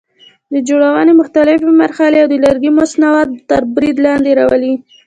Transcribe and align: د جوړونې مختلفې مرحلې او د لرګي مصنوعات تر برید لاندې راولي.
د 0.53 0.55
جوړونې 0.67 1.13
مختلفې 1.21 1.69
مرحلې 1.83 2.17
او 2.23 2.27
د 2.31 2.35
لرګي 2.45 2.71
مصنوعات 2.79 3.29
تر 3.49 3.61
برید 3.75 3.97
لاندې 4.05 4.31
راولي. 4.39 4.73